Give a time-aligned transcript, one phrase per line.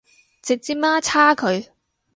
[0.41, 1.69] 直接媽叉佢